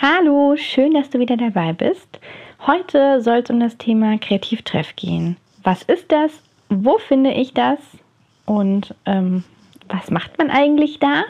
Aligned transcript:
Hallo, 0.00 0.54
schön, 0.56 0.94
dass 0.94 1.10
du 1.10 1.18
wieder 1.18 1.36
dabei 1.36 1.72
bist. 1.72 2.20
Heute 2.64 3.20
soll 3.20 3.38
es 3.38 3.50
um 3.50 3.58
das 3.58 3.78
Thema 3.78 4.16
Kreativtreff 4.16 4.94
gehen. 4.94 5.36
Was 5.64 5.82
ist 5.82 6.12
das? 6.12 6.30
Wo 6.68 6.98
finde 6.98 7.32
ich 7.32 7.52
das? 7.52 7.80
Und 8.46 8.94
ähm, 9.06 9.42
was 9.88 10.12
macht 10.12 10.38
man 10.38 10.50
eigentlich 10.50 11.00
da? 11.00 11.24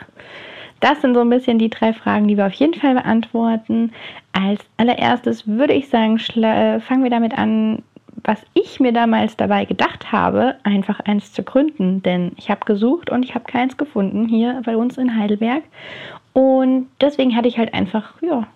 Das 0.80 1.00
sind 1.00 1.14
so 1.14 1.22
ein 1.22 1.30
bisschen 1.30 1.58
die 1.58 1.70
drei 1.70 1.94
Fragen, 1.94 2.28
die 2.28 2.36
wir 2.36 2.44
auf 2.44 2.52
jeden 2.52 2.74
Fall 2.74 2.92
beantworten. 2.92 3.92
Als 4.32 4.60
allererstes 4.76 5.46
würde 5.46 5.72
ich 5.72 5.88
sagen, 5.88 6.18
äh, 6.36 6.78
fangen 6.80 7.04
wir 7.04 7.10
damit 7.10 7.38
an, 7.38 7.82
was 8.24 8.42
ich 8.52 8.80
mir 8.80 8.92
damals 8.92 9.34
dabei 9.34 9.64
gedacht 9.64 10.12
habe, 10.12 10.56
einfach 10.62 11.00
eins 11.00 11.32
zu 11.32 11.42
gründen. 11.42 12.02
Denn 12.02 12.32
ich 12.36 12.50
habe 12.50 12.66
gesucht 12.66 13.08
und 13.08 13.24
ich 13.24 13.34
habe 13.34 13.50
keins 13.50 13.78
gefunden 13.78 14.28
hier 14.28 14.60
bei 14.66 14.76
uns 14.76 14.98
in 14.98 15.18
Heidelberg. 15.18 15.62
Und 16.34 16.88
deswegen 17.00 17.34
hatte 17.34 17.48
ich 17.48 17.56
halt 17.56 17.72
einfach, 17.72 18.12
ja, 18.20 18.46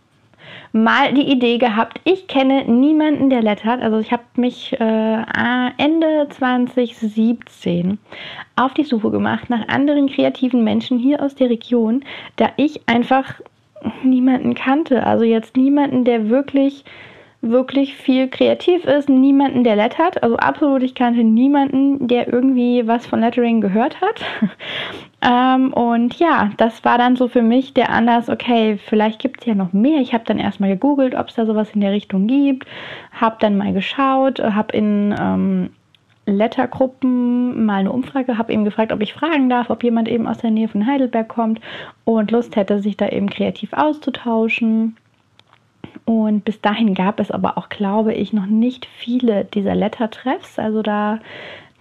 mal 0.73 1.13
die 1.13 1.31
Idee 1.31 1.59
gehabt, 1.59 2.01
ich 2.05 2.27
kenne 2.27 2.65
niemanden, 2.65 3.31
der 3.31 3.43
lettert. 3.43 3.83
Also 3.83 3.99
ich 3.99 4.11
habe 4.11 4.23
mich 4.37 4.73
äh, 4.81 5.23
Ende 5.79 6.27
2017 6.31 7.99
auf 8.57 8.75
die 8.75 8.85
Suche 8.85 9.11
gemacht 9.11 9.51
nach 9.51 9.69
anderen 9.69 10.09
kreativen 10.09 10.65
Menschen 10.65 10.99
hier 10.99 11.23
aus 11.23 11.35
der 11.35 11.51
Region, 11.51 12.05
da 12.37 12.51
ich 12.57 12.89
einfach 12.89 13.41
niemanden 14.03 14.55
kannte. 14.55 15.05
Also 15.05 15.25
jetzt 15.25 15.57
niemanden, 15.57 16.05
der 16.05 16.29
wirklich 16.29 16.85
wirklich 17.43 17.97
viel 17.97 18.29
kreativ 18.29 18.85
ist, 18.85 19.09
niemanden, 19.09 19.65
der 19.65 19.77
lettert. 19.77 20.23
Also 20.23 20.37
absolut, 20.37 20.83
ich 20.83 20.95
kannte 20.95 21.25
niemanden, 21.25 22.07
der 22.07 22.33
irgendwie 22.33 22.87
was 22.87 23.07
von 23.07 23.21
Lettering 23.21 23.61
gehört 23.61 24.01
hat. 24.01 24.25
ähm, 25.23 25.73
und 25.73 26.15
ja, 26.21 26.51
das 26.57 26.85
war 26.85 26.99
dann 26.99 27.17
so 27.17 27.27
für 27.27 27.43
mich 27.43 27.75
der 27.75 27.91
Anlass, 27.91 28.29
okay, 28.29 28.79
vielleicht 28.79 29.21
gibt 29.21 29.41
es 29.41 29.47
ja 29.47 29.55
noch 29.55 29.73
mehr. 29.73 30.01
Ich 30.01 30.15
habe 30.15 30.25
dann 30.25 30.39
erstmal 30.39 30.71
gegoogelt, 30.71 31.17
ob 31.17 31.29
es 31.29 31.35
da 31.35 31.45
sowas 31.45 31.71
in 31.75 31.81
der 31.81 31.93
Richtung 31.93 32.29
gibt, 32.29 32.67
habe 33.13 33.37
dann 33.41 33.59
mal 33.59 33.73
geschaut, 33.73 34.41
habe 34.41 34.77
in 34.77 35.15
ähm, 35.21 35.71
Lettergruppen 36.27 37.67
mal 37.67 37.81
eine 37.81 37.91
Umfrage, 37.91 38.39
habe 38.39 38.53
eben 38.53 38.65
gefragt, 38.65 38.93
ob 38.93 39.03
ich 39.03 39.15
fragen 39.15 39.49
darf, 39.49 39.71
ob 39.71 39.83
jemand 39.83 40.09
eben 40.09 40.29
aus 40.29 40.39
der 40.39 40.53
Nähe 40.53 40.69
von 40.69 40.87
Heidelberg 40.87 41.29
kommt 41.29 41.61
und 42.05 42.31
Lust 42.31 42.55
hätte, 42.55 42.81
sich 42.81 42.97
da 42.97 43.09
eben 43.09 43.29
kreativ 43.29 43.73
auszutauschen. 43.73 44.97
Und 46.05 46.45
bis 46.45 46.61
dahin 46.61 46.95
gab 46.95 47.21
es 47.21 47.31
aber 47.31 47.57
auch, 47.59 47.69
glaube 47.69 48.15
ich, 48.15 48.33
noch 48.33 48.47
nicht 48.47 48.87
viele 48.87 49.45
dieser 49.45 49.75
Letter-Treffs. 49.75 50.59
Also 50.59 50.83
da 50.83 51.21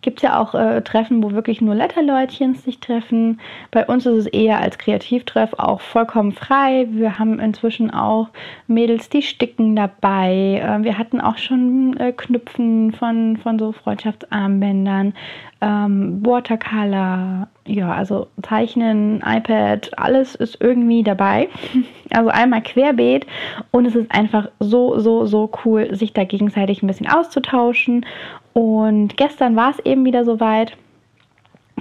gibt 0.02 0.20
es 0.20 0.24
ja 0.24 0.40
auch 0.40 0.56
äh, 0.56 0.82
Treffen, 0.82 1.24
wo 1.24 1.32
wirklich 1.32 1.62
nur 1.62 1.76
Letterleutchen 1.76 2.56
sich 2.56 2.80
treffen. 2.80 3.40
Bei 3.70 3.86
uns 3.86 4.06
ist 4.06 4.18
es 4.18 4.26
eher 4.28 4.60
als 4.60 4.78
Kreativtreff 4.78 5.54
auch 5.54 5.82
vollkommen 5.82 6.32
frei. 6.32 6.88
Wir 6.90 7.20
haben 7.20 7.40
inzwischen 7.40 7.92
auch 7.92 8.30
Mädels, 8.68 9.10
die 9.10 9.22
sticken 9.22 9.76
dabei. 9.76 10.62
Äh, 10.64 10.84
wir 10.84 10.98
hatten 10.98 11.22
auch 11.22 11.38
schon 11.38 11.96
äh, 11.98 12.12
Knüpfen 12.12 12.92
von, 12.94 13.38
von 13.38 13.60
so 13.60 13.72
Freundschaftsarmbändern, 13.72 15.14
ähm, 15.62 16.26
Watercolor, 16.26 17.48
ja, 17.66 17.94
also 17.94 18.28
Zeichnen, 18.42 19.24
iPad, 19.26 19.92
alles 19.98 20.36
ist 20.36 20.58
irgendwie 20.60 21.04
dabei. 21.04 21.50
Also 22.14 22.30
einmal 22.30 22.62
querbeet 22.62 23.26
und 23.72 23.86
es 23.86 23.96
ist 23.96 24.12
einfach 24.12 24.50
so, 24.60 25.00
so, 25.00 25.26
so 25.26 25.50
cool, 25.64 25.96
sich 25.96 26.12
da 26.12 26.26
gegenseitig 26.26 26.84
ein 26.84 26.88
bisschen 26.88 27.08
auszutauschen 27.08 28.06
und 28.52 29.16
gestern 29.16 29.56
war 29.56 29.72
es 29.72 29.80
eben 29.86 30.04
wieder 30.04 30.26
soweit. 30.26 30.76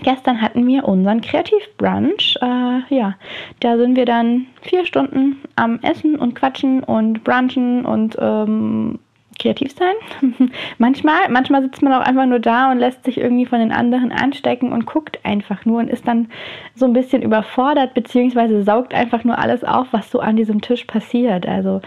Gestern 0.02 0.40
hatten 0.40 0.64
wir 0.68 0.84
unseren 0.84 1.20
Kreativbrunch. 1.20 2.38
Äh, 2.40 2.94
ja, 2.94 3.16
da 3.58 3.76
sind 3.76 3.96
wir 3.96 4.04
dann 4.04 4.46
vier 4.62 4.86
Stunden 4.86 5.38
am 5.56 5.80
Essen 5.82 6.16
und 6.16 6.34
Quatschen 6.34 6.84
und 6.84 7.24
Brunchen 7.24 7.84
und 7.84 8.16
ähm, 8.20 9.00
kreativ 9.40 9.72
sein. 9.72 9.94
manchmal, 10.78 11.28
manchmal 11.28 11.62
sitzt 11.62 11.82
man 11.82 11.92
auch 11.92 12.06
einfach 12.06 12.26
nur 12.26 12.38
da 12.38 12.70
und 12.70 12.78
lässt 12.78 13.04
sich 13.04 13.18
irgendwie 13.18 13.46
von 13.46 13.58
den 13.58 13.72
anderen 13.72 14.12
anstecken 14.12 14.72
und 14.72 14.86
guckt 14.86 15.18
einfach 15.24 15.64
nur 15.64 15.80
und 15.80 15.88
ist 15.88 16.06
dann 16.06 16.28
so 16.74 16.86
ein 16.86 16.92
bisschen 16.92 17.22
überfordert, 17.22 17.94
beziehungsweise 17.94 18.62
saugt 18.62 18.94
einfach 18.94 19.24
nur 19.24 19.38
alles 19.38 19.64
auf, 19.64 19.88
was 19.90 20.10
so 20.10 20.20
an 20.20 20.36
diesem 20.36 20.60
Tisch 20.60 20.84
passiert. 20.84 21.46
Also 21.46 21.80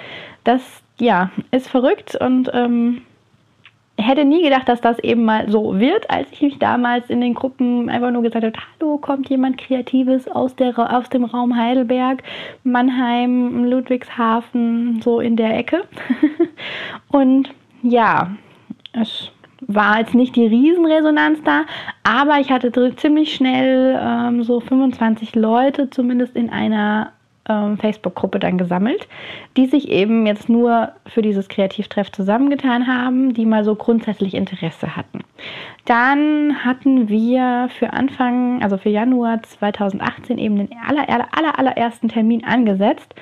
das, 0.44 0.62
ja, 1.00 1.32
ist 1.52 1.70
verrückt 1.70 2.16
und 2.16 2.52
ähm, 2.54 3.04
hätte 3.98 4.26
nie 4.26 4.42
gedacht, 4.42 4.68
dass 4.68 4.82
das 4.82 5.00
eben 5.00 5.24
mal 5.24 5.50
so 5.50 5.80
wird, 5.80 6.10
als 6.10 6.28
ich 6.32 6.42
mich 6.42 6.60
damals 6.60 7.10
in 7.10 7.22
den 7.22 7.34
Gruppen 7.34 7.90
einfach 7.90 8.12
nur 8.12 8.24
gesagt 8.24 8.46
habe, 8.46 8.58
hallo, 8.80 8.98
kommt 8.98 9.30
jemand 9.30 9.58
Kreatives 9.58 10.28
aus, 10.28 10.56
der, 10.56 10.78
aus 10.78 11.10
dem 11.10 11.26
Raum 11.26 11.56
Heidelberg, 11.56 12.24
Mannheim, 12.64 13.66
Ludwigshafen, 13.66 15.02
so 15.02 15.20
in 15.20 15.36
der 15.36 15.58
Ecke. 15.58 15.84
Und 17.10 17.50
ja, 17.84 18.32
es 18.94 19.32
war 19.68 20.00
jetzt 20.00 20.16
nicht 20.16 20.36
die 20.36 20.48
Riesenresonanz 20.48 21.42
da, 21.44 21.64
aber 22.04 22.40
ich 22.40 22.52
hatte 22.52 22.72
ziemlich 22.96 23.36
schnell 23.36 24.00
ähm, 24.02 24.44
so 24.44 24.60
25 24.60 25.36
Leute 25.36 25.90
zumindest 25.90 26.36
in 26.36 26.50
einer 26.50 27.14
Facebook-Gruppe 27.46 28.40
dann 28.40 28.58
gesammelt, 28.58 29.08
die 29.58 29.66
sich 29.66 29.90
eben 29.90 30.26
jetzt 30.26 30.48
nur 30.48 30.94
für 31.06 31.22
dieses 31.22 31.50
Kreativtreff 31.50 32.12
zusammengetan 32.12 32.88
haben, 32.88 33.34
die 33.34 33.46
mal 33.46 33.66
so 33.66 33.76
grundsätzlich 33.76 34.34
Interesse 34.34 34.96
hatten. 34.96 35.20
Dann 35.86 36.64
hatten 36.64 37.10
wir 37.10 37.70
für 37.78 37.92
Anfang, 37.92 38.64
also 38.64 38.78
für 38.78 38.90
Januar 38.90 39.44
2018 39.44 40.38
eben 40.38 40.56
den 40.56 40.70
aller, 40.88 41.10
aller, 41.10 41.28
aller, 41.32 41.60
allerersten 41.60 42.08
Termin 42.08 42.46
angesetzt 42.46 43.14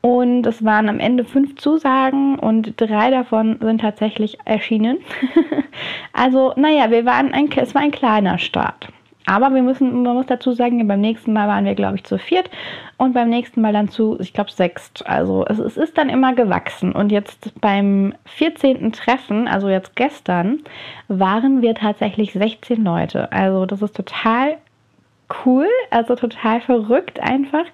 und 0.00 0.46
es 0.46 0.64
waren 0.64 0.88
am 0.88 1.00
Ende 1.00 1.24
fünf 1.24 1.56
Zusagen 1.56 2.38
und 2.38 2.80
drei 2.80 3.10
davon 3.10 3.58
sind 3.60 3.80
tatsächlich 3.80 4.38
erschienen. 4.44 4.98
also, 6.12 6.52
naja, 6.56 6.90
wir 6.90 7.04
waren 7.04 7.34
ein, 7.34 7.50
es 7.56 7.74
war 7.74 7.82
ein 7.82 7.90
kleiner 7.90 8.38
Start. 8.38 8.88
Aber 9.28 9.54
wir 9.54 9.62
müssen, 9.62 10.02
man 10.02 10.14
muss 10.14 10.24
dazu 10.24 10.52
sagen, 10.52 10.88
beim 10.88 11.02
nächsten 11.02 11.34
Mal 11.34 11.48
waren 11.48 11.66
wir, 11.66 11.74
glaube 11.74 11.96
ich, 11.96 12.04
zu 12.04 12.18
viert 12.18 12.48
und 12.96 13.12
beim 13.12 13.28
nächsten 13.28 13.60
Mal 13.60 13.74
dann 13.74 13.88
zu, 13.88 14.16
ich 14.20 14.32
glaube, 14.32 14.50
sechst. 14.50 15.06
Also 15.06 15.44
es, 15.46 15.58
es, 15.58 15.76
ist 15.76 15.98
dann 15.98 16.08
immer 16.08 16.34
gewachsen. 16.34 16.92
Und 16.92 17.12
jetzt 17.12 17.52
beim 17.60 18.14
14. 18.24 18.90
Treffen, 18.92 19.46
also 19.46 19.68
jetzt 19.68 19.96
gestern, 19.96 20.60
waren 21.08 21.60
wir 21.60 21.74
tatsächlich 21.74 22.32
16 22.32 22.82
Leute. 22.82 23.30
Also 23.30 23.66
das 23.66 23.82
ist 23.82 23.94
total 23.94 24.56
cool, 25.44 25.68
also 25.90 26.14
total 26.14 26.62
verrückt 26.62 27.20
einfach 27.20 27.66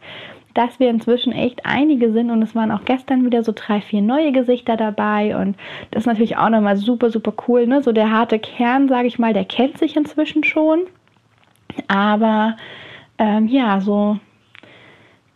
dass 0.54 0.78
wir 0.78 0.88
inzwischen 0.88 1.32
echt 1.32 1.66
einige 1.66 2.12
sind 2.12 2.30
und 2.30 2.40
es 2.40 2.54
waren 2.54 2.70
auch 2.70 2.84
gestern 2.84 3.24
wieder 3.24 3.42
so 3.42 3.52
drei, 3.52 3.80
vier 3.80 4.02
neue 4.02 4.30
Gesichter 4.30 4.76
dabei 4.76 5.36
und 5.36 5.56
das 5.90 6.04
ist 6.04 6.06
natürlich 6.06 6.36
auch 6.36 6.48
nochmal 6.48 6.76
super, 6.76 7.10
super 7.10 7.32
cool. 7.48 7.66
Ne? 7.66 7.82
So 7.82 7.90
der 7.90 8.12
harte 8.12 8.38
Kern, 8.38 8.88
sage 8.88 9.08
ich 9.08 9.18
mal, 9.18 9.32
der 9.32 9.44
kennt 9.44 9.78
sich 9.78 9.96
inzwischen 9.96 10.44
schon. 10.44 10.86
Aber 11.88 12.56
ähm, 13.18 13.46
ja, 13.46 13.80
so 13.80 14.18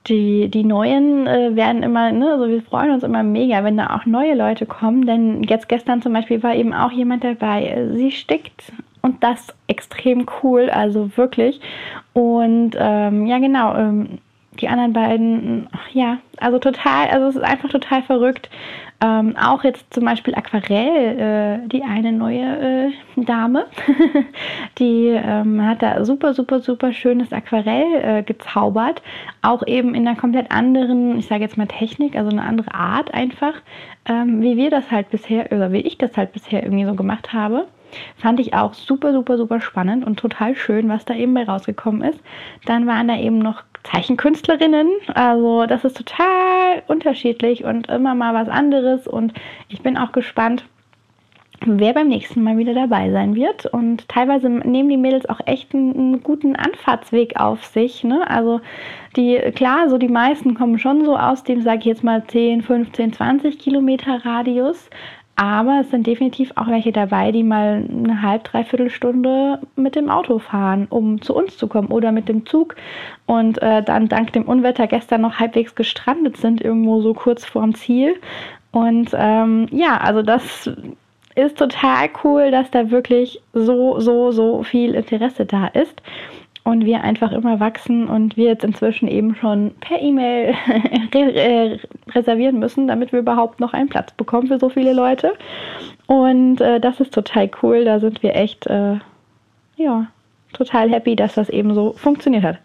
die, 0.09 0.49
die 0.49 0.65
Neuen 0.65 1.27
äh, 1.27 1.55
werden 1.55 1.83
immer, 1.83 2.13
ne, 2.13 2.33
also 2.33 2.49
wir 2.49 2.63
freuen 2.63 2.91
uns 2.93 3.03
immer 3.03 3.23
mega, 3.23 3.63
wenn 3.65 3.77
da 3.77 3.95
auch 3.97 4.07
neue 4.07 4.35
Leute 4.35 4.67
kommen, 4.67 5.07
denn 5.07 5.43
jetzt 5.43 5.69
gestern 5.69 6.03
zum 6.03 6.13
Beispiel 6.13 6.43
war 6.43 6.55
eben 6.55 6.73
auch 6.73 6.91
jemand 6.93 7.25
dabei, 7.25 7.89
sie 7.95 8.11
stickt. 8.11 8.73
Und 9.01 9.23
das 9.23 9.55
extrem 9.69 10.27
cool, 10.43 10.71
also 10.71 11.17
wirklich. 11.17 11.61
Und 12.15 12.73
ähm, 12.77 13.27
ja, 13.27 13.39
genau, 13.39 13.75
ähm, 13.77 14.19
die 14.61 14.69
anderen 14.69 14.93
beiden, 14.93 15.69
ja, 15.93 16.19
also 16.39 16.59
total, 16.59 17.09
also 17.09 17.27
es 17.29 17.37
ist 17.37 17.43
einfach 17.43 17.69
total 17.69 18.03
verrückt. 18.03 18.51
Ähm, 19.01 19.37
auch 19.37 19.63
jetzt 19.63 19.95
zum 19.95 20.05
Beispiel 20.05 20.35
Aquarell, 20.35 21.63
äh, 21.65 21.69
die 21.69 21.85
eine 21.85 22.11
neue 22.11 22.89
äh, 22.89 23.25
Dame, 23.25 23.67
die 24.79 25.09
ähm, 25.09 25.65
hat 25.65 25.83
da 25.83 26.05
super, 26.05 26.35
super, 26.35 26.59
super 26.59 26.93
schönes 26.93 27.33
Aquarell 27.33 27.87
äh, 28.03 28.23
gezaubert. 28.25 29.01
Auch 29.41 29.65
eben 29.65 29.95
in 29.95 30.07
einer 30.07 30.19
komplett 30.19 30.51
anderen, 30.51 31.17
ich 31.17 31.29
sage 31.29 31.43
jetzt 31.43 31.57
mal 31.57 31.69
Technik, 31.69 32.17
also 32.17 32.31
eine 32.31 32.43
andere 32.43 32.75
Art 32.75 33.15
einfach, 33.15 33.55
ähm, 34.07 34.43
wie 34.43 34.57
wir 34.57 34.71
das 34.71 34.91
halt 34.91 35.11
bisher, 35.11 35.53
oder 35.53 35.71
wie 35.71 35.81
ich 35.81 35.99
das 35.99 36.17
halt 36.17 36.33
bisher 36.33 36.65
irgendwie 36.65 36.85
so 36.85 36.95
gemacht 36.95 37.33
habe. 37.33 37.69
Fand 38.17 38.41
ich 38.41 38.55
auch 38.55 38.75
super, 38.75 39.13
super, 39.13 39.37
super 39.37 39.61
spannend 39.61 40.05
und 40.05 40.19
total 40.19 40.57
schön, 40.57 40.89
was 40.89 41.05
da 41.05 41.15
eben 41.15 41.35
bei 41.35 41.45
rausgekommen 41.45 42.03
ist. 42.03 42.21
Dann 42.67 42.87
waren 42.89 43.07
da 43.07 43.17
eben 43.17 43.39
noch 43.39 43.63
Zeichenkünstlerinnen. 43.91 44.89
Also 45.15 45.67
das 45.67 45.85
ist 45.85 45.97
total 45.97 46.83
unterschiedlich 46.87 47.65
und 47.65 47.89
immer 47.89 48.15
mal 48.15 48.35
was 48.35 48.49
anderes. 48.49 49.07
Und 49.07 49.33
ich 49.69 49.83
bin 49.83 49.97
auch 49.97 50.13
gespannt, 50.13 50.65
wer 51.67 51.93
beim 51.93 52.09
nächsten 52.09 52.43
Mal 52.43 52.57
wieder 52.57 52.75
dabei 52.75 53.11
sein 53.11 53.35
wird. 53.35 53.67
Und 53.67 54.09
teilweise 54.09 54.49
nehmen 54.49 54.89
die 54.89 54.97
Mädels 54.97 55.29
auch 55.29 55.41
echt 55.47 55.75
einen, 55.75 55.95
einen 55.95 56.23
guten 56.23 56.57
Anfahrtsweg 56.57 57.39
auf 57.39 57.65
sich. 57.65 58.05
Ne? 58.05 58.29
Also 58.29 58.61
die, 59.17 59.39
klar, 59.55 59.89
so 59.89 59.99
die 59.99 60.09
meisten 60.09 60.55
kommen 60.55 60.79
schon 60.79 61.05
so 61.05 61.17
aus 61.17 61.43
dem, 61.43 61.63
sage 61.63 61.81
ich 61.81 61.85
jetzt 61.87 62.05
mal, 62.05 62.25
10, 62.25 62.63
15, 62.63 63.13
20 63.13 63.59
Kilometer 63.59 64.25
Radius. 64.25 64.89
Aber 65.41 65.83
es 65.83 65.91
sind 65.93 66.05
definitiv 66.05 66.51
auch 66.57 66.67
welche 66.67 66.91
dabei, 66.91 67.31
die 67.31 67.45
mal 67.45 67.85
eine 67.89 68.23
halb, 68.23 68.43
dreiviertel 68.43 68.91
Stunde 68.91 69.61
mit 69.77 69.95
dem 69.95 70.11
Auto 70.11 70.41
fahren, 70.41 70.89
um 70.91 71.23
zu 71.23 71.33
uns 71.33 71.57
zu 71.57 71.69
kommen 71.69 71.93
oder 71.93 72.11
mit 72.11 72.29
dem 72.29 72.45
Zug 72.45 72.75
und 73.27 73.63
äh, 73.63 73.85
dann 73.85 74.09
dank 74.09 74.33
dem 74.33 74.49
Unwetter 74.49 74.89
gestern 74.89 75.21
noch 75.21 75.39
halbwegs 75.39 75.77
gestrandet 75.77 76.39
sind, 76.39 76.61
irgendwo 76.61 77.01
so 77.03 77.15
kurz 77.15 77.45
vorm 77.45 77.77
Ziel. 77.77 78.17
Und 78.73 79.11
ähm, 79.15 79.69
ja, 79.71 79.99
also 79.99 80.23
das 80.23 80.73
ist 81.37 81.57
total 81.57 82.11
cool, 82.25 82.51
dass 82.51 82.73
da 82.73 82.91
wirklich 82.91 83.41
so, 83.53 84.01
so, 84.01 84.33
so 84.33 84.65
viel 84.65 84.97
Interesse 84.97 85.47
da 85.47 85.69
ist 85.69 86.03
und 86.69 86.85
wir 86.85 87.03
einfach 87.03 87.33
immer 87.33 87.61
wachsen 87.61 88.09
und 88.09 88.37
wir 88.37 88.49
jetzt 88.49 88.63
inzwischen 88.63 89.09
eben 89.09 89.35
schon 89.35 89.71
per 89.81 90.03
E-Mail 90.03 90.55
reservieren 92.15 92.59
müssen, 92.59 92.89
damit 92.89 93.11
wir 93.11 93.21
überhaupt 93.21 93.59
noch 93.59 93.73
einen 93.73 93.89
Platz 93.89 94.13
bekommen 94.13 94.49
für 94.49 94.59
so 94.59 94.69
viele 94.69 94.93
Leute. 94.93 95.33
Und 96.09 96.61
äh, 96.61 96.79
das 96.79 97.01
ist 97.01 97.15
total 97.15 97.51
cool. 97.63 97.87
Da 97.87 98.01
sind 98.01 98.23
wir 98.23 98.37
echt, 98.37 98.67
äh, 98.67 98.97
ja, 99.77 100.09
total 100.53 100.91
happy, 100.91 101.17
dass 101.17 101.37
das 101.37 101.49
eben 101.49 101.73
so 101.73 101.95
funktioniert 101.95 102.45
hat. 102.45 102.59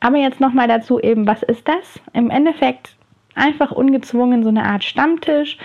Aber 0.00 0.16
jetzt 0.16 0.40
nochmal 0.40 0.66
dazu 0.66 0.98
eben, 0.98 1.24
was 1.28 1.44
ist 1.44 1.68
das? 1.68 2.00
Im 2.14 2.30
Endeffekt 2.30 2.96
einfach 3.36 3.70
ungezwungen 3.70 4.42
so 4.42 4.48
eine 4.48 4.64
Art 4.64 4.82
Stammtisch 4.82 5.56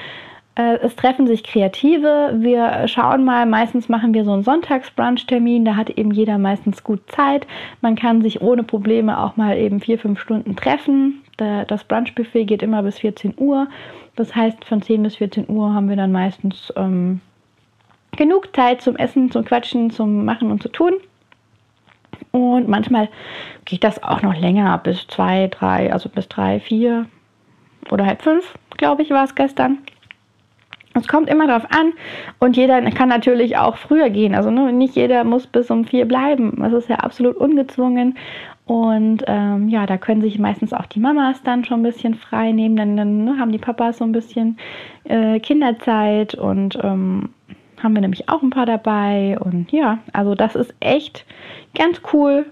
es 0.55 0.95
treffen 0.95 1.27
sich 1.27 1.43
Kreative. 1.43 2.33
Wir 2.35 2.87
schauen 2.87 3.23
mal, 3.23 3.45
meistens 3.45 3.87
machen 3.87 4.13
wir 4.13 4.25
so 4.25 4.33
einen 4.33 4.43
Sonntagsbrunch-Termin, 4.43 5.63
da 5.63 5.75
hat 5.75 5.89
eben 5.91 6.11
jeder 6.11 6.37
meistens 6.37 6.83
gut 6.83 6.99
Zeit. 7.09 7.47
Man 7.79 7.95
kann 7.95 8.21
sich 8.21 8.41
ohne 8.41 8.63
Probleme 8.63 9.17
auch 9.17 9.37
mal 9.37 9.57
eben 9.57 9.79
vier, 9.79 9.97
fünf 9.97 10.19
Stunden 10.19 10.55
treffen. 10.55 11.21
Das 11.37 11.85
Brunch-Buffet 11.85 12.45
geht 12.45 12.61
immer 12.61 12.83
bis 12.83 12.99
14 12.99 13.35
Uhr. 13.37 13.67
Das 14.15 14.35
heißt, 14.35 14.65
von 14.65 14.81
10 14.81 15.03
bis 15.03 15.15
14 15.15 15.49
Uhr 15.49 15.73
haben 15.73 15.87
wir 15.87 15.95
dann 15.95 16.11
meistens 16.11 16.71
ähm, 16.75 17.21
genug 18.17 18.53
Zeit 18.55 18.81
zum 18.81 18.97
Essen, 18.97 19.31
zum 19.31 19.45
Quatschen, 19.45 19.89
zum 19.89 20.25
Machen 20.25 20.51
und 20.51 20.61
zu 20.61 20.69
tun. 20.69 20.93
Und 22.31 22.67
manchmal 22.67 23.09
geht 23.65 23.83
das 23.83 24.03
auch 24.03 24.21
noch 24.21 24.35
länger, 24.35 24.77
bis 24.79 25.07
zwei, 25.07 25.47
drei, 25.47 25.91
also 25.91 26.09
bis 26.09 26.27
drei, 26.27 26.59
vier 26.59 27.05
oder 27.89 28.05
halb 28.05 28.21
fünf, 28.21 28.53
glaube 28.77 29.01
ich, 29.01 29.09
war 29.09 29.23
es 29.23 29.33
gestern. 29.35 29.79
Es 30.93 31.07
kommt 31.07 31.29
immer 31.29 31.47
darauf 31.47 31.65
an 31.71 31.93
und 32.39 32.57
jeder 32.57 32.81
kann 32.91 33.07
natürlich 33.07 33.57
auch 33.57 33.77
früher 33.77 34.09
gehen. 34.09 34.35
Also 34.35 34.51
ne, 34.51 34.73
nicht 34.73 34.95
jeder 34.95 35.23
muss 35.23 35.47
bis 35.47 35.71
um 35.71 35.85
vier 35.85 36.05
bleiben. 36.05 36.57
Das 36.59 36.73
ist 36.73 36.89
ja 36.89 36.97
absolut 36.97 37.37
ungezwungen. 37.37 38.17
Und 38.65 39.23
ähm, 39.27 39.69
ja, 39.69 39.85
da 39.85 39.97
können 39.97 40.21
sich 40.21 40.37
meistens 40.37 40.73
auch 40.73 40.85
die 40.85 40.99
Mamas 40.99 41.41
dann 41.43 41.63
schon 41.63 41.79
ein 41.79 41.83
bisschen 41.83 42.15
frei 42.15 42.51
nehmen. 42.51 42.75
Dann, 42.75 42.97
dann 42.97 43.23
ne, 43.23 43.37
haben 43.39 43.51
die 43.51 43.57
Papas 43.57 43.99
so 43.99 44.03
ein 44.03 44.11
bisschen 44.11 44.57
äh, 45.05 45.39
Kinderzeit 45.39 46.35
und 46.35 46.77
ähm, 46.83 47.29
haben 47.81 47.93
wir 47.93 48.01
nämlich 48.01 48.29
auch 48.29 48.41
ein 48.41 48.49
paar 48.49 48.65
dabei. 48.65 49.37
Und 49.39 49.71
ja, 49.71 49.99
also 50.13 50.35
das 50.35 50.55
ist 50.55 50.73
echt 50.79 51.25
ganz 51.73 52.01
cool 52.13 52.45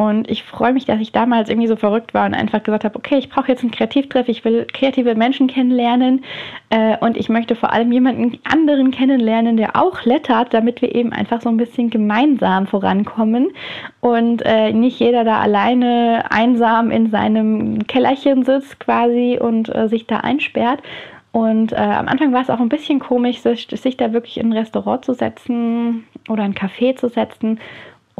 und 0.00 0.30
ich 0.30 0.44
freue 0.44 0.72
mich, 0.72 0.86
dass 0.86 0.98
ich 0.98 1.12
damals 1.12 1.50
irgendwie 1.50 1.68
so 1.68 1.76
verrückt 1.76 2.14
war 2.14 2.24
und 2.24 2.32
einfach 2.32 2.62
gesagt 2.62 2.84
habe, 2.84 2.96
okay, 2.96 3.18
ich 3.18 3.28
brauche 3.28 3.48
jetzt 3.48 3.60
einen 3.60 3.70
Kreativtreff, 3.70 4.28
ich 4.28 4.46
will 4.46 4.66
kreative 4.72 5.14
Menschen 5.14 5.46
kennenlernen 5.46 6.24
äh, 6.70 6.96
und 7.00 7.18
ich 7.18 7.28
möchte 7.28 7.54
vor 7.54 7.74
allem 7.74 7.92
jemanden 7.92 8.38
anderen 8.50 8.92
kennenlernen, 8.92 9.58
der 9.58 9.76
auch 9.76 10.06
lettert, 10.06 10.54
damit 10.54 10.80
wir 10.80 10.94
eben 10.94 11.12
einfach 11.12 11.42
so 11.42 11.50
ein 11.50 11.58
bisschen 11.58 11.90
gemeinsam 11.90 12.66
vorankommen 12.66 13.48
und 14.00 14.40
äh, 14.46 14.72
nicht 14.72 14.98
jeder 15.00 15.22
da 15.22 15.38
alleine 15.38 16.24
einsam 16.30 16.90
in 16.90 17.10
seinem 17.10 17.86
Kellerchen 17.86 18.42
sitzt 18.42 18.80
quasi 18.80 19.38
und 19.38 19.68
äh, 19.74 19.86
sich 19.86 20.06
da 20.06 20.20
einsperrt. 20.20 20.80
Und 21.32 21.72
äh, 21.72 21.76
am 21.76 22.08
Anfang 22.08 22.32
war 22.32 22.40
es 22.40 22.50
auch 22.50 22.58
ein 22.58 22.70
bisschen 22.70 23.00
komisch, 23.00 23.40
sich, 23.40 23.68
sich 23.70 23.98
da 23.98 24.14
wirklich 24.14 24.38
in 24.38 24.48
ein 24.48 24.56
Restaurant 24.56 25.04
zu 25.04 25.12
setzen 25.12 26.06
oder 26.28 26.42
ein 26.42 26.54
Café 26.54 26.96
zu 26.96 27.08
setzen 27.08 27.60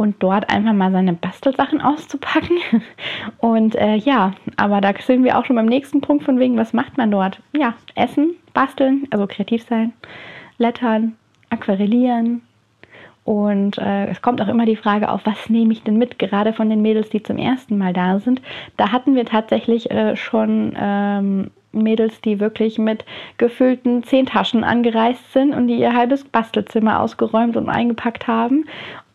und 0.00 0.14
dort 0.20 0.48
einfach 0.48 0.72
mal 0.72 0.90
seine 0.90 1.12
Bastelsachen 1.12 1.82
auszupacken. 1.82 2.56
Und 3.38 3.74
äh, 3.74 3.96
ja, 3.96 4.32
aber 4.56 4.80
da 4.80 4.94
sind 4.98 5.24
wir 5.24 5.38
auch 5.38 5.44
schon 5.44 5.56
beim 5.56 5.66
nächsten 5.66 6.00
Punkt 6.00 6.24
von 6.24 6.38
wegen, 6.38 6.56
was 6.56 6.72
macht 6.72 6.96
man 6.96 7.10
dort? 7.10 7.42
Ja, 7.52 7.74
essen, 7.96 8.30
basteln, 8.54 9.06
also 9.10 9.26
kreativ 9.26 9.62
sein, 9.68 9.92
lettern, 10.56 11.16
aquarellieren. 11.50 12.40
Und 13.24 13.76
äh, 13.76 14.06
es 14.06 14.22
kommt 14.22 14.40
auch 14.40 14.48
immer 14.48 14.64
die 14.64 14.76
Frage 14.76 15.10
auf, 15.10 15.20
was 15.26 15.50
nehme 15.50 15.74
ich 15.74 15.82
denn 15.82 15.98
mit, 15.98 16.18
gerade 16.18 16.54
von 16.54 16.70
den 16.70 16.80
Mädels, 16.80 17.10
die 17.10 17.22
zum 17.22 17.36
ersten 17.36 17.76
Mal 17.76 17.92
da 17.92 18.20
sind. 18.20 18.40
Da 18.78 18.92
hatten 18.92 19.14
wir 19.14 19.26
tatsächlich 19.26 19.90
äh, 19.90 20.16
schon 20.16 20.74
ähm, 20.80 21.50
Mädels, 21.72 22.20
die 22.22 22.40
wirklich 22.40 22.78
mit 22.78 23.04
gefüllten 23.36 24.02
zehn 24.02 24.26
Taschen 24.26 24.64
angereist 24.64 25.32
sind 25.34 25.52
und 25.54 25.68
die 25.68 25.78
ihr 25.78 25.94
halbes 25.94 26.24
Bastelzimmer 26.24 27.00
ausgeräumt 27.00 27.56
und 27.56 27.68
eingepackt 27.68 28.26
haben. 28.26 28.64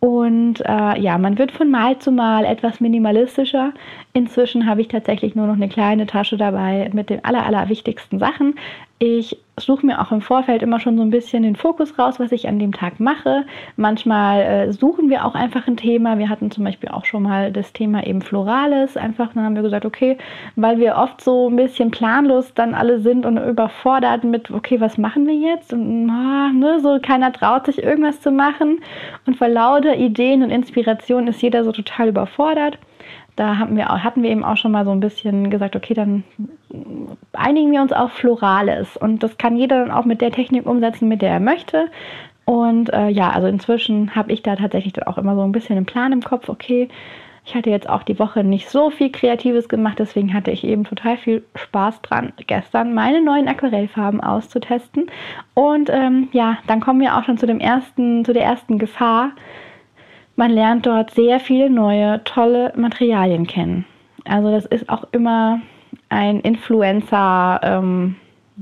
Und 0.06 0.62
äh, 0.64 1.00
ja, 1.00 1.18
man 1.18 1.40
wird 1.40 1.52
von 1.52 1.72
Mal 1.72 1.98
zu 1.98 2.12
Mal 2.12 2.46
etwas 2.46 2.80
minimalistischer. 2.80 3.74
Inzwischen 4.14 4.68
habe 4.68 4.82
ich 4.82 4.88
tatsächlich 4.88 5.34
nur 5.34 5.48
noch 5.48 5.56
eine 5.56 5.68
kleine 5.68 6.06
Tasche 6.06 6.38
dabei 6.38 6.92
mit 6.94 7.10
den 7.10 7.26
aller, 7.26 7.44
aller 7.44 7.70
wichtigsten 7.70 8.20
Sachen. 8.20 8.54
Ich 8.98 9.38
suche 9.60 9.86
mir 9.86 10.00
auch 10.00 10.14
im 10.14 10.22
Vorfeld 10.22 10.64
immer 10.64 10.80
schon 10.80 10.96
so 10.96 11.04
ein 11.04 11.10
bisschen 11.10 11.44
den 11.44 11.58
Fokus 11.58 12.00
raus, 12.00 12.18
was 12.18 12.32
ich 12.32 12.48
an 12.48 12.60
dem 12.60 12.72
Tag 12.72 13.02
mache. 13.02 13.46
Manchmal 13.76 14.42
äh, 14.42 14.72
suchen 14.72 15.10
wir 15.10 15.26
auch 15.26 15.36
einfach 15.36 15.68
ein 15.68 15.76
Thema. 15.76 16.18
Wir 16.18 16.30
hatten 16.30 16.50
zum 16.50 16.64
Beispiel 16.64 16.88
auch 16.90 17.04
schon 17.04 17.24
mal 17.24 17.52
das 17.52 17.74
Thema 17.74 18.08
eben 18.08 18.22
Florales. 18.22 18.96
Einfach, 18.96 19.34
dann 19.34 19.44
haben 19.44 19.56
wir 19.56 19.64
gesagt, 19.64 19.86
okay, 19.86 20.18
weil 20.56 20.80
wir 20.80 20.96
oft 20.96 21.20
so 21.20 21.50
ein 21.50 21.58
bisschen 21.58 21.92
planlos 21.92 22.54
dann 22.54 22.74
alle 22.74 23.00
sind 23.00 23.26
und 23.26 23.38
überfordert 23.38 24.24
mit, 24.24 24.50
okay, 24.50 24.80
was 24.80 24.98
machen 24.98 25.28
wir 25.28 25.36
jetzt? 25.36 25.74
Und 25.74 26.10
oh, 26.10 26.58
ne, 26.58 26.80
so 26.82 26.98
keiner 27.02 27.34
traut 27.34 27.66
sich 27.66 27.84
irgendwas 27.84 28.22
zu 28.22 28.32
machen. 28.32 28.80
Und 29.26 29.36
vor 29.36 29.50
lauter 29.50 29.98
Ideen 29.98 30.42
und 30.42 30.52
Inspiration 30.52 31.28
ist 31.28 31.42
jeder 31.42 31.66
so 31.66 31.74
total 31.74 32.08
überfordert 32.08 32.78
da 33.36 33.58
hatten 33.58 33.76
wir, 33.76 33.88
hatten 33.88 34.24
wir 34.24 34.30
eben 34.30 34.46
auch 34.46 34.56
schon 34.56 34.72
mal 34.72 34.86
so 34.86 34.92
ein 34.92 35.02
bisschen 35.02 35.50
gesagt, 35.50 35.76
okay, 35.76 35.94
dann 35.94 36.24
einigen 37.34 37.72
wir 37.72 37.82
uns 37.82 37.92
auf 37.92 38.12
Florales. 38.14 38.98
Und 38.98 39.24
das 39.24 39.38
kann 39.38 39.58
jeder 39.58 39.80
dann 39.80 39.92
auch 39.92 40.06
mit 40.06 40.22
der 40.22 40.32
Technik 40.32 40.66
umsetzen, 40.66 41.08
mit 41.08 41.22
der 41.22 41.32
er 41.32 41.40
möchte. 41.40 41.88
Und 42.46 42.94
äh, 42.94 43.10
ja, 43.10 43.30
also 43.32 43.48
inzwischen 43.48 44.16
habe 44.16 44.32
ich 44.32 44.44
da 44.44 44.56
tatsächlich 44.56 44.94
dann 44.94 45.08
auch 45.08 45.18
immer 45.18 45.36
so 45.36 45.42
ein 45.42 45.52
bisschen 45.52 45.78
einen 45.78 45.86
Plan 45.86 46.12
im 46.12 46.22
Kopf, 46.22 46.48
okay, 46.48 46.90
ich 47.44 47.54
hatte 47.54 47.70
jetzt 47.70 47.88
auch 47.88 48.02
die 48.02 48.18
Woche 48.18 48.44
nicht 48.44 48.70
so 48.70 48.90
viel 48.90 49.12
Kreatives 49.12 49.70
gemacht, 49.70 50.00
deswegen 50.00 50.34
hatte 50.34 50.50
ich 50.50 50.64
eben 50.64 50.84
total 50.84 51.16
viel 51.16 51.44
Spaß 51.54 52.02
dran, 52.02 52.34
gestern 52.48 52.96
meine 52.96 53.22
neuen 53.22 53.48
Aquarellfarben 53.48 54.20
auszutesten. 54.20 55.12
Und 55.54 55.92
ähm, 55.92 56.28
ja, 56.32 56.58
dann 56.66 56.82
kommen 56.82 57.02
wir 57.02 57.16
auch 57.16 57.24
schon 57.24 57.38
zu 57.38 57.46
dem 57.46 57.60
ersten, 57.60 58.26
zu 58.26 58.34
der 58.34 58.44
ersten 58.44 58.80
Gefahr, 58.80 59.32
man 60.36 60.52
lernt 60.52 60.86
dort 60.86 61.12
sehr 61.12 61.40
viele 61.40 61.70
neue, 61.70 62.22
tolle 62.26 62.74
Materialien 62.76 63.48
kennen. 63.48 63.86
Also 64.26 64.52
das 64.52 64.66
ist 64.66 64.90
auch 64.90 65.06
immer 65.12 65.62
ein 66.10 66.40
Influencer-Ding. 66.42 68.16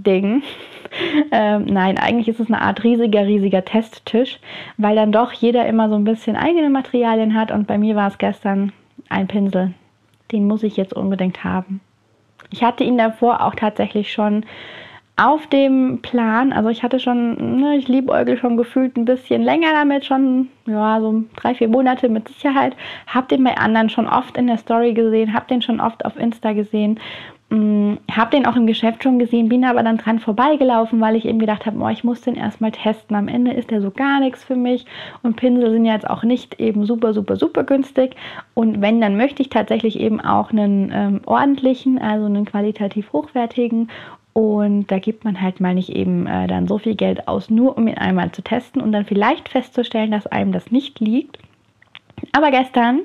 Ähm, 0.05 0.43
ähm, 1.31 1.65
nein, 1.65 1.97
eigentlich 1.97 2.27
ist 2.27 2.39
es 2.39 2.47
eine 2.47 2.61
Art 2.61 2.83
riesiger, 2.83 3.25
riesiger 3.25 3.65
Testtisch, 3.65 4.39
weil 4.77 4.95
dann 4.95 5.11
doch 5.11 5.31
jeder 5.33 5.65
immer 5.65 5.89
so 5.89 5.95
ein 5.95 6.03
bisschen 6.03 6.35
eigene 6.35 6.69
Materialien 6.69 7.33
hat 7.33 7.51
und 7.51 7.67
bei 7.67 7.77
mir 7.77 7.95
war 7.95 8.07
es 8.07 8.17
gestern 8.17 8.71
ein 9.09 9.27
Pinsel. 9.27 9.73
Den 10.31 10.47
muss 10.47 10.63
ich 10.63 10.77
jetzt 10.77 10.93
unbedingt 10.93 11.43
haben. 11.43 11.81
Ich 12.51 12.63
hatte 12.63 12.83
ihn 12.83 12.97
davor 12.97 13.41
auch 13.41 13.55
tatsächlich 13.55 14.11
schon 14.11 14.45
auf 15.15 15.45
dem 15.47 15.99
Plan, 16.01 16.51
also 16.53 16.69
ich 16.69 16.81
hatte 16.81 16.99
schon, 16.99 17.59
ne, 17.59 17.77
ich 17.77 17.87
liebäugel 17.87 18.35
schon 18.37 18.57
gefühlt 18.57 18.97
ein 18.97 19.05
bisschen 19.05 19.43
länger 19.43 19.71
damit, 19.71 20.05
schon, 20.05 20.49
ja, 20.65 20.99
so 20.99 21.23
drei, 21.35 21.53
vier 21.53 21.67
Monate 21.67 22.09
mit 22.09 22.27
Sicherheit. 22.29 22.75
Hab 23.05 23.29
den 23.29 23.43
bei 23.43 23.55
anderen 23.55 23.89
schon 23.89 24.07
oft 24.07 24.37
in 24.37 24.47
der 24.47 24.57
Story 24.57 24.93
gesehen, 24.93 25.33
hab 25.33 25.47
den 25.47 25.61
schon 25.61 25.79
oft 25.79 26.03
auf 26.03 26.17
Insta 26.17 26.53
gesehen, 26.53 26.99
mh, 27.49 27.57
mm, 27.57 27.97
hab 28.11 28.31
den 28.31 28.47
auch 28.47 28.55
im 28.55 28.65
Geschäft 28.65 29.03
schon 29.03 29.19
gesehen, 29.19 29.49
bin 29.49 29.63
aber 29.65 29.83
dann 29.83 29.97
dran 29.97 30.17
vorbeigelaufen, 30.17 30.99
weil 30.99 31.15
ich 31.15 31.25
eben 31.25 31.37
gedacht 31.37 31.67
habe, 31.67 31.91
ich 31.91 32.03
muss 32.03 32.21
den 32.21 32.33
erstmal 32.33 32.71
testen. 32.71 33.15
Am 33.15 33.27
Ende 33.27 33.53
ist 33.53 33.69
der 33.69 33.81
so 33.81 33.91
gar 33.91 34.19
nichts 34.19 34.43
für 34.43 34.55
mich 34.55 34.87
und 35.21 35.35
Pinsel 35.35 35.69
sind 35.69 35.85
ja 35.85 35.93
jetzt 35.93 36.09
auch 36.09 36.23
nicht 36.23 36.59
eben 36.59 36.87
super, 36.87 37.13
super, 37.13 37.35
super 37.35 37.63
günstig. 37.63 38.15
Und 38.55 38.81
wenn, 38.81 38.99
dann 38.99 39.15
möchte 39.15 39.43
ich 39.43 39.49
tatsächlich 39.49 39.99
eben 39.99 40.19
auch 40.21 40.49
einen 40.49 40.91
ähm, 40.91 41.21
ordentlichen, 41.27 42.01
also 42.01 42.25
einen 42.25 42.45
qualitativ 42.45 43.13
hochwertigen 43.13 43.89
und 44.33 44.87
da 44.87 44.97
gibt 44.97 45.25
man 45.25 45.39
halt 45.39 45.59
mal 45.59 45.75
nicht 45.75 45.89
eben 45.89 46.25
äh, 46.25 46.47
dann 46.47 46.67
so 46.67 46.79
viel 46.79 46.95
Geld 46.95 47.27
aus, 47.27 47.51
nur 47.51 47.77
um 47.77 47.87
ihn 47.87 47.97
einmal 47.97 48.31
zu 48.31 48.41
testen 48.41 48.81
und 48.81 48.91
dann 48.91 49.05
vielleicht 49.05 49.47
festzustellen, 49.49 50.11
dass 50.11 50.25
einem 50.27 50.51
das 50.51 50.71
nicht 50.71 50.99
liegt. 50.99 51.37
Aber 52.31 52.49
gestern 52.49 53.01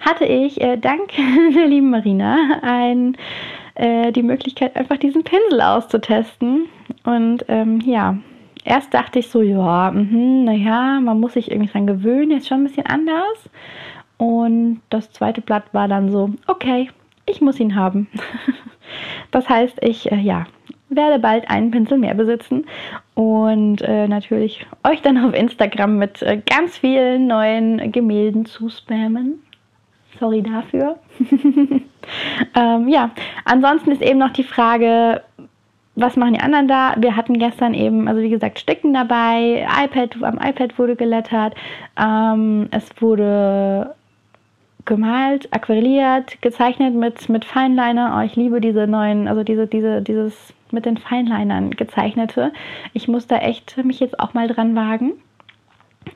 hatte 0.00 0.24
ich 0.24 0.60
äh, 0.60 0.76
dank 0.76 1.12
der 1.54 1.66
lieben 1.66 1.90
Marina 1.90 2.60
ein, 2.62 3.16
äh, 3.76 4.10
die 4.10 4.24
Möglichkeit, 4.24 4.76
einfach 4.76 4.96
diesen 4.96 5.22
Pinsel 5.22 5.60
auszutesten. 5.60 6.66
Und 7.04 7.44
ähm, 7.46 7.80
ja, 7.80 8.18
erst 8.64 8.92
dachte 8.94 9.20
ich 9.20 9.28
so, 9.28 9.42
ja, 9.42 9.92
mh, 9.92 10.44
naja, 10.44 10.98
man 11.00 11.20
muss 11.20 11.34
sich 11.34 11.52
irgendwie 11.52 11.70
dran 11.70 11.86
gewöhnen, 11.86 12.36
ist 12.36 12.48
schon 12.48 12.62
ein 12.62 12.64
bisschen 12.64 12.86
anders. 12.86 13.48
Und 14.16 14.80
das 14.90 15.12
zweite 15.12 15.40
Blatt 15.40 15.72
war 15.72 15.86
dann 15.86 16.10
so, 16.10 16.30
okay, 16.48 16.90
ich 17.26 17.40
muss 17.40 17.60
ihn 17.60 17.76
haben. 17.76 18.08
das 19.30 19.48
heißt, 19.48 19.78
ich, 19.80 20.10
äh, 20.10 20.16
ja, 20.16 20.46
werde 20.90 21.18
bald 21.18 21.50
einen 21.50 21.70
Pinsel 21.70 21.98
mehr 21.98 22.14
besitzen 22.14 22.66
und 23.14 23.82
äh, 23.82 24.08
natürlich 24.08 24.66
euch 24.84 25.02
dann 25.02 25.18
auf 25.18 25.34
Instagram 25.34 25.98
mit 25.98 26.22
äh, 26.22 26.40
ganz 26.48 26.78
vielen 26.78 27.26
neuen 27.26 27.92
Gemälden 27.92 28.46
zu 28.46 28.68
spammen. 28.68 29.42
Sorry 30.18 30.42
dafür. 30.42 30.98
ähm, 32.56 32.88
ja, 32.88 33.10
ansonsten 33.44 33.92
ist 33.92 34.02
eben 34.02 34.18
noch 34.18 34.32
die 34.32 34.44
Frage, 34.44 35.22
was 35.94 36.16
machen 36.16 36.34
die 36.34 36.40
anderen 36.40 36.68
da? 36.68 36.94
Wir 36.96 37.16
hatten 37.16 37.38
gestern 37.38 37.74
eben, 37.74 38.08
also 38.08 38.22
wie 38.22 38.30
gesagt, 38.30 38.58
Sticken 38.58 38.94
dabei, 38.94 39.66
iPad, 39.84 40.22
am 40.22 40.38
iPad 40.38 40.78
wurde 40.78 40.96
gelettert, 40.96 41.54
ähm, 42.00 42.68
es 42.70 42.88
wurde 43.00 43.94
gemalt, 44.88 45.52
aquarelliert, 45.52 46.40
gezeichnet 46.40 46.94
mit, 46.94 47.28
mit 47.28 47.44
Feinliner. 47.44 48.16
Oh, 48.16 48.24
ich 48.24 48.34
liebe 48.34 48.60
diese 48.60 48.86
neuen, 48.86 49.28
also 49.28 49.44
diese, 49.44 49.66
diese, 49.66 50.02
dieses 50.02 50.34
mit 50.72 50.86
den 50.86 50.96
Feinlinern 50.96 51.70
gezeichnete. 51.70 52.52
Ich 52.94 53.06
muss 53.06 53.26
da 53.26 53.36
echt 53.36 53.76
mich 53.84 54.00
jetzt 54.00 54.18
auch 54.18 54.34
mal 54.34 54.48
dran 54.48 54.74
wagen. 54.74 55.12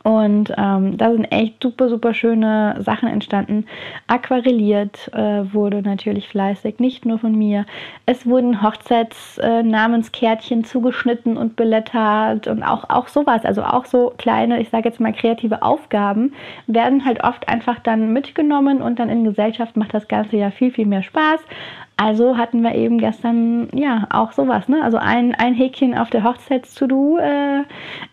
Und 0.03 0.53
ähm, 0.57 0.97
da 0.97 1.13
sind 1.13 1.25
echt 1.27 1.63
super, 1.63 1.89
super 1.89 2.15
schöne 2.15 2.77
Sachen 2.81 3.09
entstanden. 3.09 3.67
Aquarelliert 4.07 5.11
äh, 5.15 5.53
wurde 5.53 5.83
natürlich 5.83 6.29
fleißig, 6.29 6.79
nicht 6.79 7.05
nur 7.07 7.19
von 7.19 7.37
mir. 7.37 7.67
Es 8.07 8.27
wurden 8.27 8.63
Hochzeitsnamenskärtchen 8.63 10.61
äh, 10.61 10.65
zugeschnitten 10.65 11.37
und 11.37 11.57
belettert 11.57 12.47
und 12.47 12.63
auch, 12.63 12.89
auch 12.91 13.09
sowas. 13.09 13.45
Also 13.45 13.63
auch 13.63 13.85
so 13.85 14.13
kleine, 14.19 14.61
ich 14.61 14.71
sage 14.71 14.89
jetzt 14.89 15.01
mal 15.01 15.13
kreative 15.13 15.63
Aufgaben 15.63 16.33
werden 16.67 17.05
halt 17.05 17.23
oft 17.25 17.49
einfach 17.49 17.79
dann 17.81 18.13
mitgenommen 18.13 18.83
und 18.83 18.99
dann 18.99 19.09
in 19.09 19.25
Gesellschaft 19.25 19.77
macht 19.77 19.95
das 19.95 20.09
Ganze 20.09 20.37
ja 20.37 20.51
viel, 20.51 20.71
viel 20.71 20.87
mehr 20.87 21.03
Spaß. 21.03 21.41
Also 21.97 22.37
hatten 22.37 22.63
wir 22.63 22.75
eben 22.75 22.99
gestern 22.99 23.69
ja 23.73 24.09
auch 24.11 24.33
sowas, 24.33 24.69
ne? 24.69 24.83
Also 24.83 24.97
ein, 24.97 25.35
ein 25.35 25.55
Häkchen 25.55 25.97
auf 25.97 26.11
der 26.11 26.25
Hochzeits-To-Do 26.25 27.19
äh, 27.19 27.63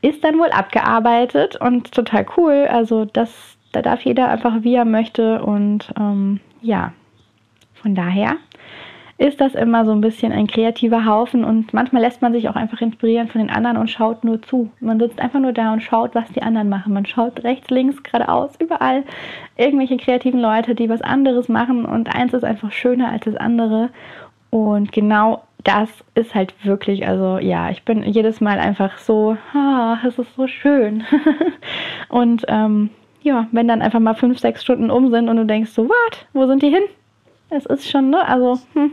ist 0.01 0.23
dann 0.23 0.37
wohl 0.37 0.51
abgearbeitet 0.51 1.55
und 1.55 1.68
total 1.83 2.25
cool. 2.37 2.67
Also 2.69 3.05
das, 3.05 3.57
da 3.71 3.81
darf 3.81 4.01
jeder 4.01 4.29
einfach 4.29 4.63
wie 4.63 4.75
er 4.75 4.85
möchte 4.85 5.41
und 5.43 5.91
ähm, 5.97 6.39
ja, 6.61 6.93
von 7.81 7.95
daher 7.95 8.35
ist 9.19 9.41
das 9.41 9.53
immer 9.53 9.83
so 9.83 9.91
ein 9.91 9.99
bisschen 9.99 10.31
ein 10.31 10.47
kreativer 10.47 11.05
Haufen 11.05 11.43
und 11.43 11.73
manchmal 11.73 12.01
lässt 12.01 12.21
man 12.21 12.31
sich 12.31 12.47
auch 12.47 12.55
einfach 12.55 12.79
inspirieren 12.79 13.27
von 13.27 13.41
den 13.41 13.49
anderen 13.49 13.75
und 13.75 13.89
schaut 13.89 14.23
nur 14.23 14.41
zu. 14.41 14.71
Man 14.79 14.97
sitzt 14.97 15.19
einfach 15.19 15.41
nur 15.41 15.51
da 15.51 15.73
und 15.73 15.83
schaut, 15.83 16.15
was 16.15 16.31
die 16.31 16.41
anderen 16.41 16.69
machen. 16.69 16.93
Man 16.93 17.05
schaut 17.05 17.43
rechts, 17.43 17.69
links, 17.69 18.01
geradeaus, 18.01 18.51
überall 18.59 19.03
irgendwelche 19.57 19.97
kreativen 19.97 20.39
Leute, 20.39 20.73
die 20.73 20.87
was 20.87 21.01
anderes 21.01 21.49
machen 21.49 21.85
und 21.85 22.15
eins 22.15 22.33
ist 22.33 22.45
einfach 22.45 22.71
schöner 22.71 23.09
als 23.11 23.25
das 23.25 23.35
andere. 23.35 23.89
Und 24.49 24.91
genau 24.91 25.43
das 25.63 25.89
ist 26.15 26.33
halt 26.33 26.53
wirklich, 26.65 27.05
also 27.05 27.37
ja, 27.37 27.69
ich 27.69 27.83
bin 27.83 28.03
jedes 28.03 28.41
Mal 28.41 28.59
einfach 28.59 28.97
so, 28.97 29.37
ah, 29.53 29.97
es 30.05 30.17
ist 30.17 30.33
so 30.35 30.47
schön. 30.47 31.03
und 32.09 32.45
ähm, 32.47 32.89
ja, 33.21 33.47
wenn 33.51 33.67
dann 33.67 33.81
einfach 33.81 33.99
mal 33.99 34.15
fünf, 34.15 34.39
sechs 34.39 34.63
Stunden 34.63 34.89
um 34.89 35.11
sind 35.11 35.27
und 35.29 35.37
du 35.37 35.45
denkst 35.45 35.71
so, 35.71 35.87
what, 35.87 36.27
wo 36.33 36.47
sind 36.47 36.63
die 36.63 36.69
hin? 36.69 36.83
Es 37.49 37.65
ist 37.65 37.89
schon, 37.89 38.09
ne, 38.09 38.25
also, 38.27 38.59
hm, 38.73 38.91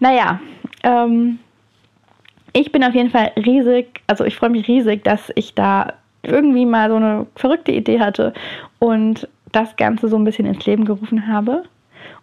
naja, 0.00 0.40
ähm, 0.82 1.38
ich 2.52 2.72
bin 2.72 2.84
auf 2.84 2.94
jeden 2.94 3.10
Fall 3.10 3.32
riesig, 3.36 4.00
also 4.06 4.24
ich 4.24 4.36
freue 4.36 4.50
mich 4.50 4.68
riesig, 4.68 5.04
dass 5.04 5.30
ich 5.34 5.54
da 5.54 5.94
irgendwie 6.22 6.66
mal 6.66 6.88
so 6.88 6.96
eine 6.96 7.26
verrückte 7.36 7.72
Idee 7.72 8.00
hatte 8.00 8.32
und 8.78 9.28
das 9.52 9.76
Ganze 9.76 10.08
so 10.08 10.16
ein 10.16 10.24
bisschen 10.24 10.46
ins 10.46 10.64
Leben 10.64 10.84
gerufen 10.84 11.26
habe. 11.26 11.64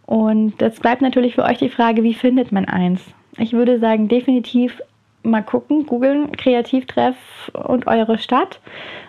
Und 0.10 0.60
jetzt 0.60 0.82
bleibt 0.82 1.04
natürlich 1.04 1.36
für 1.36 1.44
euch 1.44 1.60
die 1.60 1.70
Frage, 1.70 2.02
wie 2.02 2.16
findet 2.16 2.52
man 2.52 2.66
eins? 2.66 3.00
Ich 3.38 3.54
würde 3.54 3.78
sagen, 3.78 4.08
definitiv 4.08 4.82
mal 5.22 5.44
gucken, 5.44 5.86
googeln, 5.86 6.32
Kreativtreff 6.32 7.16
und 7.54 7.86
eure 7.86 8.18
Stadt 8.18 8.60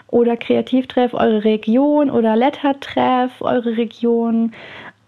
oder 0.08 0.36
Kreativtreff 0.36 1.14
eure 1.14 1.42
Region 1.42 2.10
oder 2.10 2.36
Lettertreff 2.36 3.40
eure 3.40 3.78
Region 3.78 4.52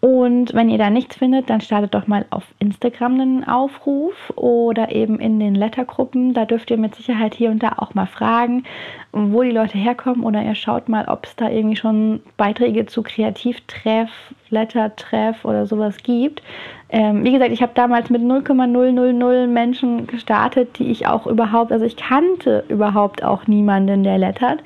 und 0.04 0.52
wenn 0.52 0.68
ihr 0.68 0.78
da 0.78 0.90
nichts 0.90 1.14
findet, 1.14 1.48
dann 1.48 1.60
startet 1.60 1.94
doch 1.94 2.08
mal 2.08 2.26
auf 2.30 2.42
Instagram 2.58 3.20
einen 3.20 3.44
Aufruf 3.44 4.32
oder 4.34 4.90
eben 4.90 5.20
in 5.20 5.38
den 5.38 5.54
Lettergruppen. 5.54 6.34
Da 6.34 6.44
dürft 6.44 6.72
ihr 6.72 6.76
mit 6.76 6.96
Sicherheit 6.96 7.36
hier 7.36 7.52
und 7.52 7.62
da 7.62 7.74
auch 7.76 7.94
mal 7.94 8.06
fragen, 8.06 8.64
wo 9.12 9.44
die 9.44 9.52
Leute 9.52 9.78
herkommen 9.78 10.24
oder 10.24 10.42
ihr 10.42 10.56
schaut 10.56 10.88
mal, 10.88 11.04
ob 11.06 11.26
es 11.26 11.36
da 11.36 11.48
irgendwie 11.48 11.76
schon 11.76 12.20
Beiträge 12.36 12.84
zu 12.86 13.04
Kreativtreff, 13.04 14.10
Lettertreff 14.50 15.44
oder 15.44 15.68
sowas 15.68 15.98
gibt. 15.98 16.42
Ähm, 16.88 17.22
wie 17.22 17.30
gesagt, 17.30 17.52
ich 17.52 17.62
habe 17.62 17.72
damals 17.76 18.10
mit 18.10 18.22
0,000 18.22 19.48
Menschen 19.52 20.08
gestartet, 20.08 20.80
die 20.80 20.90
ich 20.90 21.06
auch 21.06 21.28
überhaupt, 21.28 21.70
also 21.70 21.84
ich 21.84 21.96
kannte 21.96 22.64
überhaupt 22.68 23.22
auch 23.22 23.46
niemanden, 23.46 24.02
der 24.02 24.18
lettert 24.18 24.64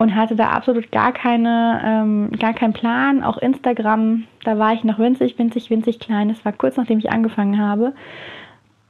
und 0.00 0.16
hatte 0.16 0.34
da 0.34 0.48
absolut 0.48 0.90
gar 0.90 1.12
keine, 1.12 1.78
ähm, 1.84 2.30
gar 2.38 2.54
keinen 2.54 2.72
Plan. 2.72 3.22
Auch 3.22 3.36
Instagram, 3.36 4.24
da 4.44 4.58
war 4.58 4.72
ich 4.72 4.82
noch 4.82 4.98
winzig, 4.98 5.38
winzig, 5.38 5.68
winzig 5.68 6.00
klein. 6.00 6.30
Das 6.30 6.42
war 6.42 6.52
kurz 6.52 6.78
nachdem 6.78 6.98
ich 6.98 7.12
angefangen 7.12 7.60
habe. 7.60 7.92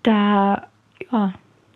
Da 0.05 0.69
ja, 1.11 1.33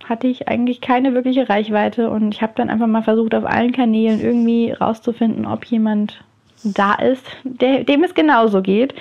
hatte 0.09 0.29
ich 0.29 0.47
eigentlich 0.47 0.81
keine 0.81 1.15
wirkliche 1.15 1.49
Reichweite 1.49 2.11
und 2.11 2.33
ich 2.33 2.43
habe 2.43 2.53
dann 2.55 2.71
einfach 2.71 2.87
mal 2.87 3.03
versucht, 3.03 3.35
auf 3.35 3.45
allen 3.45 3.73
Kanälen 3.73 4.21
irgendwie 4.21 4.71
rauszufinden, 4.71 5.47
ob 5.47 5.65
jemand 5.65 6.23
da 6.63 6.95
ist, 6.95 7.27
der, 7.43 7.83
dem 7.83 8.05
es 8.05 8.15
genauso 8.15 8.63
geht. 8.63 8.95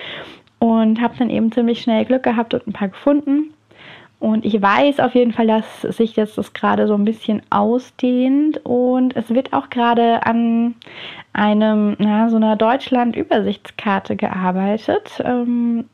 Und 0.57 0.99
habe 0.99 1.13
dann 1.19 1.29
eben 1.29 1.51
ziemlich 1.51 1.79
schnell 1.79 2.05
Glück 2.05 2.23
gehabt 2.23 2.55
und 2.55 2.65
ein 2.65 2.73
paar 2.73 2.87
gefunden. 2.87 3.53
Und 4.23 4.45
ich 4.45 4.61
weiß 4.61 5.01
auf 5.01 5.15
jeden 5.15 5.33
Fall, 5.33 5.47
dass 5.47 5.81
sich 5.81 6.15
jetzt 6.15 6.37
das 6.37 6.53
gerade 6.53 6.87
so 6.87 6.93
ein 6.93 7.03
bisschen 7.03 7.41
ausdehnt 7.49 8.61
und 8.63 9.17
es 9.17 9.29
wird 9.31 9.51
auch 9.51 9.69
gerade 9.69 10.25
an 10.25 10.75
einem, 11.33 11.97
na, 11.99 12.29
so 12.29 12.37
einer 12.37 12.55
Deutschland-Übersichtskarte 12.55 14.15
gearbeitet. 14.15 15.21
Ähm, 15.25 15.89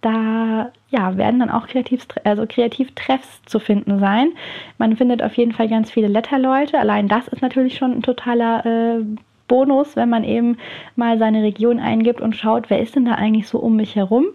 da 0.00 0.72
ja, 0.90 1.16
werden 1.16 1.38
dann 1.38 1.48
auch 1.48 1.68
Kreativ, 1.68 2.08
also 2.24 2.44
Kreativtreffs 2.44 3.42
zu 3.44 3.60
finden 3.60 4.00
sein. 4.00 4.32
Man 4.78 4.96
findet 4.96 5.22
auf 5.22 5.36
jeden 5.36 5.52
Fall 5.52 5.68
ganz 5.68 5.92
viele 5.92 6.08
Letterleute. 6.08 6.80
Allein 6.80 7.06
das 7.06 7.28
ist 7.28 7.40
natürlich 7.40 7.76
schon 7.76 7.92
ein 7.92 8.02
totaler 8.02 8.66
äh, 8.66 9.04
Bonus, 9.46 9.94
wenn 9.94 10.08
man 10.10 10.24
eben 10.24 10.56
mal 10.96 11.20
seine 11.20 11.44
Region 11.44 11.78
eingibt 11.78 12.20
und 12.20 12.34
schaut, 12.34 12.68
wer 12.68 12.80
ist 12.80 12.96
denn 12.96 13.04
da 13.04 13.12
eigentlich 13.12 13.46
so 13.46 13.60
um 13.60 13.76
mich 13.76 13.94
herum. 13.94 14.26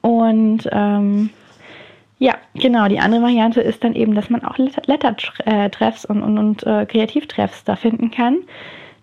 Und 0.00 0.66
ähm, 0.72 1.28
ja, 2.22 2.36
genau. 2.54 2.86
Die 2.86 3.00
andere 3.00 3.22
Variante 3.22 3.60
ist 3.60 3.82
dann 3.82 3.96
eben, 3.96 4.14
dass 4.14 4.30
man 4.30 4.44
auch 4.44 4.56
Lettertreffs 4.56 6.04
und, 6.04 6.22
und, 6.22 6.38
und 6.38 6.62
äh, 6.64 6.86
Kreativtreffs 6.86 7.64
da 7.64 7.74
finden 7.74 8.12
kann. 8.12 8.44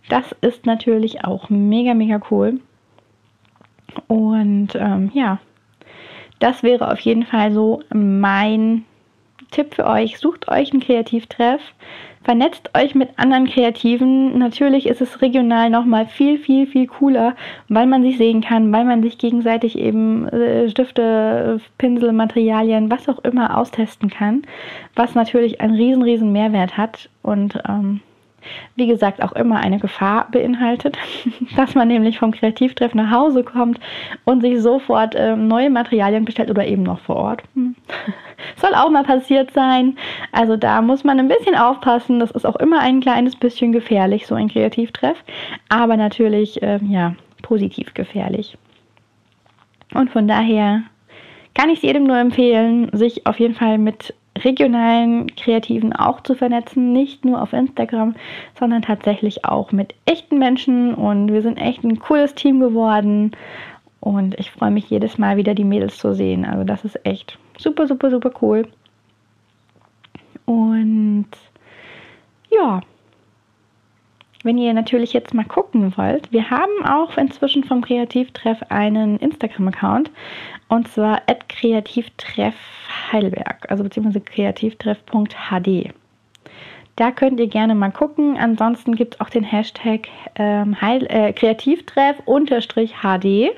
Das 0.07 0.33
ist 0.39 0.65
natürlich 0.65 1.25
auch 1.25 1.49
mega, 1.49 1.93
mega 1.93 2.21
cool. 2.31 2.61
Und 4.07 4.69
ähm, 4.75 5.11
ja, 5.13 5.39
das 6.39 6.63
wäre 6.63 6.89
auf 6.89 7.01
jeden 7.01 7.25
Fall 7.25 7.51
so 7.51 7.83
mein 7.93 8.85
Tipp 9.51 9.75
für 9.75 9.87
euch. 9.87 10.19
Sucht 10.19 10.47
euch 10.49 10.71
einen 10.71 10.81
Kreativtreff 10.81 11.61
Vernetzt 12.23 12.69
euch 12.77 12.95
mit 12.95 13.17
anderen 13.17 13.47
Kreativen. 13.47 14.37
Natürlich 14.37 14.87
ist 14.87 14.99
es 14.99 15.21
regional 15.21 15.69
nochmal 15.69 16.05
viel, 16.05 16.37
viel, 16.37 16.67
viel 16.67 16.85
cooler, 16.85 17.35
weil 17.69 17.87
man 17.87 18.03
sich 18.03 18.17
sehen 18.17 18.41
kann, 18.41 18.71
weil 18.73 18.83
man 18.83 19.01
sich 19.01 19.17
gegenseitig 19.17 19.77
eben 19.77 20.27
äh, 20.27 20.69
Stifte, 20.69 21.61
Pinsel, 21.77 22.11
Materialien, 22.11 22.91
was 22.91 23.07
auch 23.07 23.19
immer 23.19 23.57
austesten 23.57 24.09
kann, 24.09 24.43
was 24.95 25.15
natürlich 25.15 25.61
einen 25.61 25.75
riesen, 25.75 26.03
riesen 26.03 26.31
Mehrwert 26.33 26.75
hat 26.75 27.09
und 27.23 27.57
ähm, 27.67 28.01
wie 28.75 28.87
gesagt 28.87 29.21
auch 29.21 29.33
immer 29.33 29.57
eine 29.57 29.79
Gefahr 29.79 30.27
beinhaltet, 30.31 30.97
dass 31.55 31.75
man 31.75 31.87
nämlich 31.87 32.19
vom 32.19 32.31
Kreativtreff 32.31 32.93
nach 32.93 33.11
Hause 33.11 33.43
kommt 33.43 33.79
und 34.25 34.41
sich 34.41 34.61
sofort 34.61 35.15
ähm, 35.17 35.47
neue 35.47 35.69
Materialien 35.69 36.25
bestellt 36.25 36.49
oder 36.49 36.65
eben 36.65 36.83
noch 36.83 36.99
vor 36.99 37.15
Ort. 37.17 37.43
Hm. 37.55 37.75
Soll 38.55 38.73
auch 38.73 38.89
mal 38.89 39.03
passiert 39.03 39.51
sein. 39.51 39.97
Also 40.31 40.55
da 40.55 40.81
muss 40.81 41.03
man 41.03 41.19
ein 41.19 41.27
bisschen 41.27 41.55
aufpassen. 41.55 42.19
Das 42.19 42.31
ist 42.31 42.45
auch 42.45 42.55
immer 42.55 42.79
ein 42.79 43.01
kleines 43.01 43.35
bisschen 43.35 43.71
gefährlich, 43.71 44.27
so 44.27 44.35
ein 44.35 44.49
Kreativtreff. 44.49 45.17
Aber 45.67 45.97
natürlich, 45.97 46.59
ähm, 46.61 46.89
ja, 46.89 47.15
positiv 47.41 47.93
gefährlich. 47.93 48.57
Und 49.93 50.11
von 50.11 50.27
daher 50.27 50.83
kann 51.53 51.69
ich 51.69 51.77
es 51.77 51.83
jedem 51.83 52.05
nur 52.05 52.17
empfehlen, 52.17 52.89
sich 52.93 53.25
auf 53.25 53.39
jeden 53.39 53.55
Fall 53.55 53.77
mit 53.77 54.13
regionalen 54.43 55.33
Kreativen 55.35 55.93
auch 55.93 56.21
zu 56.21 56.35
vernetzen, 56.35 56.93
nicht 56.93 57.25
nur 57.25 57.41
auf 57.41 57.53
Instagram, 57.53 58.15
sondern 58.57 58.81
tatsächlich 58.81 59.45
auch 59.45 59.71
mit 59.71 59.95
echten 60.05 60.39
Menschen 60.39 60.93
und 60.93 61.31
wir 61.31 61.41
sind 61.41 61.57
echt 61.57 61.83
ein 61.83 61.99
cooles 61.99 62.35
Team 62.35 62.59
geworden 62.59 63.31
und 63.99 64.37
ich 64.39 64.51
freue 64.51 64.71
mich 64.71 64.89
jedes 64.89 65.17
Mal 65.17 65.37
wieder 65.37 65.53
die 65.53 65.63
Mädels 65.63 65.97
zu 65.97 66.13
sehen. 66.13 66.45
Also 66.45 66.63
das 66.63 66.85
ist 66.85 67.05
echt 67.05 67.37
super, 67.57 67.87
super, 67.87 68.09
super 68.09 68.31
cool. 68.41 68.67
Und 70.45 71.27
ja, 72.49 72.81
wenn 74.43 74.57
ihr 74.57 74.73
natürlich 74.73 75.13
jetzt 75.13 75.33
mal 75.33 75.45
gucken 75.45 75.97
wollt, 75.97 76.31
wir 76.31 76.49
haben 76.49 76.85
auch 76.85 77.17
inzwischen 77.17 77.63
vom 77.63 77.81
Kreativtreff 77.81 78.63
einen 78.69 79.17
Instagram-Account 79.17 80.11
und 80.69 80.87
zwar 80.87 81.21
Kreativtreff 81.49 82.55
Heidelberg, 83.11 83.69
also 83.69 83.83
beziehungsweise 83.83 84.21
kreativtreff.hd. 84.21 85.93
Da 86.95 87.11
könnt 87.11 87.39
ihr 87.39 87.47
gerne 87.47 87.75
mal 87.75 87.91
gucken. 87.91 88.37
Ansonsten 88.37 88.95
gibt 88.95 89.15
es 89.15 89.21
auch 89.21 89.29
den 89.29 89.43
Hashtag 89.43 90.09
ähm, 90.35 90.75
äh, 90.81 91.31
Kreativtreff-HD. 91.33 93.25
Äh, 93.25 93.51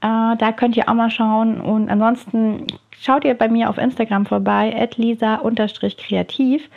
da 0.00 0.52
könnt 0.56 0.76
ihr 0.76 0.88
auch 0.88 0.94
mal 0.94 1.10
schauen. 1.10 1.60
Und 1.60 1.88
ansonsten 1.88 2.66
schaut 3.00 3.24
ihr 3.24 3.34
bei 3.34 3.48
mir 3.48 3.70
auf 3.70 3.78
Instagram 3.78 4.26
vorbei, 4.26 4.88
lisa-kreativ 4.96 6.68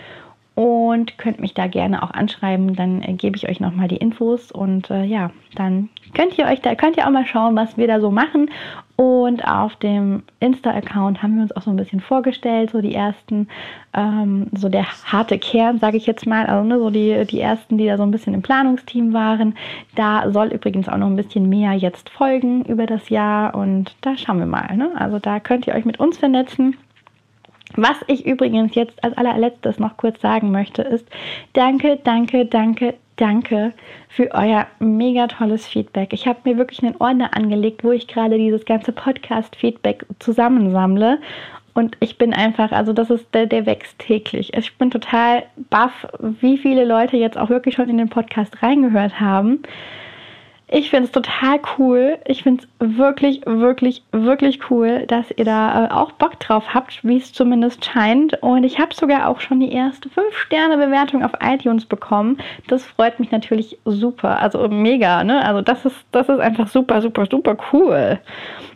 und 0.56 1.18
könnt 1.18 1.40
mich 1.40 1.54
da 1.54 1.68
gerne 1.68 2.04
auch 2.04 2.12
anschreiben. 2.12 2.76
Dann 2.76 3.02
äh, 3.02 3.14
gebe 3.14 3.38
ich 3.38 3.48
euch 3.48 3.60
nochmal 3.60 3.88
die 3.88 3.98
Infos 3.98 4.52
und 4.52 4.90
äh, 4.90 5.04
ja, 5.04 5.32
dann 5.56 5.90
könnt 6.14 6.38
ihr 6.38 6.46
euch 6.46 6.62
da 6.62 6.76
könnt 6.76 6.98
ihr 6.98 7.08
auch 7.08 7.12
mal 7.12 7.26
schauen, 7.26 7.56
was 7.56 7.78
wir 7.78 7.88
da 7.88 8.00
so 8.00 8.12
machen. 8.12 8.50
Und 8.98 9.48
auf 9.48 9.78
dem 9.78 10.22
Insta-Account 10.42 11.24
haben 11.24 11.36
wir 11.36 11.42
uns 11.42 11.56
auch 11.56 11.64
so 11.64 11.72
ein 11.72 11.76
bisschen 11.76 12.02
vorgestellt, 12.02 12.70
so 12.70 12.82
die 12.82 12.94
ersten, 12.94 13.48
ähm, 13.96 14.46
so 14.52 14.70
der 14.70 14.86
harte 15.06 15.40
Kern, 15.40 15.80
sage 15.80 15.98
ich 15.98 16.06
jetzt 16.06 16.28
mal, 16.28 16.46
also 16.46 16.68
ne, 16.68 16.78
so 16.78 16.92
die, 16.92 17.26
die 17.26 17.40
ersten, 17.40 17.80
die 17.80 17.88
da 17.88 17.98
so 17.98 18.04
ein 18.04 18.12
bisschen 18.12 18.36
im 18.36 18.44
Planungsteam 18.44 19.12
waren. 19.12 19.56
Da 19.96 20.30
soll 20.32 20.50
übrigens 20.50 20.88
auch 20.88 20.98
noch 20.98 21.08
ein 21.08 21.16
bisschen 21.16 21.50
mehr 21.50 21.74
jetzt 21.74 22.12
folgen 22.12 22.64
über 22.66 22.86
das 22.86 23.10
Jahr 23.10 23.56
und 23.56 23.96
da 24.02 24.16
schauen 24.18 24.38
wir 24.38 24.46
mal. 24.46 24.78
Ne? 24.78 24.92
Also 24.94 25.18
da 25.18 25.40
könnt 25.40 25.66
ihr 25.66 25.74
euch 25.74 25.86
mit 25.86 26.00
uns 26.00 26.20
vernetzen. 26.20 26.78
Was 27.76 27.98
ich 28.08 28.26
übrigens 28.26 28.76
jetzt 28.76 29.04
als 29.04 29.18
allerletztes 29.18 29.80
noch 29.80 29.98
kurz 29.98 30.22
sagen 30.22 30.52
möchte, 30.52 30.82
ist 30.82 31.08
danke, 31.54 32.00
danke, 32.04 32.46
danke, 32.46 32.96
danke 33.16 33.74
für 34.10 34.32
euer 34.32 34.68
mega 34.80 35.28
tolles 35.28 35.68
Feedback. 35.68 36.12
Ich 36.14 36.28
habe 36.28 36.40
mir 36.44 36.58
wirklich 36.58 36.84
einen 36.84 36.96
Ordner 36.98 37.36
angelegt, 37.36 37.84
wo 37.84 37.92
ich 37.92 38.08
gerade 38.08 38.38
dieses 38.38 38.66
ganze 38.66 38.92
Podcast-Feedback 38.92 40.06
zusammensammle. 40.20 41.20
Und 41.74 41.96
ich 42.02 42.18
bin 42.18 42.34
einfach, 42.34 42.72
also 42.72 42.92
das 42.92 43.10
ist, 43.10 43.34
der, 43.34 43.46
der 43.46 43.66
wächst 43.66 43.98
täglich. 44.00 44.54
Ich 44.54 44.78
bin 44.78 44.92
total 44.92 45.44
baff, 45.70 46.08
wie 46.20 46.58
viele 46.58 46.84
Leute 46.84 47.16
jetzt 47.16 47.38
auch 47.38 47.50
wirklich 47.50 47.76
schon 47.76 47.90
in 47.90 47.98
den 47.98 48.10
Podcast 48.10 48.62
reingehört 48.62 49.20
haben. 49.20 49.62
Ich 50.74 50.90
finde 50.90 51.08
es 51.08 51.12
total 51.12 51.60
cool. 51.78 52.18
Ich 52.26 52.44
finde 52.44 52.64
es 52.64 52.98
wirklich, 52.98 53.42
wirklich, 53.46 54.04
wirklich 54.14 54.72
cool, 54.72 55.06
dass 55.06 55.26
ihr 55.36 55.44
da 55.44 55.86
äh, 55.86 55.92
auch 55.92 56.14
Bock 56.14 56.40
drauf 56.40 56.74
habt, 56.74 57.04
wie 57.04 57.18
es 57.18 57.34
zumindest 57.34 57.84
scheint. 57.84 58.42
Und 58.42 58.64
ich 58.64 58.80
habe 58.80 58.96
sogar 58.96 59.28
auch 59.28 59.42
schon 59.42 59.60
die 59.60 59.74
erste 59.74 60.08
5-Sterne-Bewertung 60.08 61.26
auf 61.26 61.34
iTunes 61.42 61.86
bekommen. 61.86 62.38
Das 62.70 62.86
freut 62.86 63.20
mich 63.20 63.32
natürlich 63.32 63.80
super. 63.84 64.40
Also 64.40 64.66
mega, 64.70 65.26
ne? 65.26 65.44
Also 65.46 65.62
das 65.62 65.84
ist, 65.84 65.98
das 66.14 66.30
ist 66.30 66.40
einfach 66.40 66.70
super, 66.70 67.02
super, 67.02 67.26
super 67.30 67.58
cool 67.74 68.20